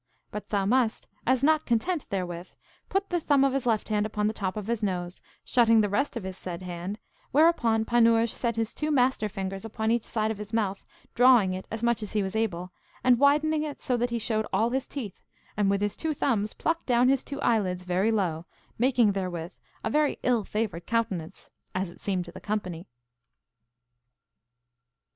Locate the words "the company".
22.31-22.87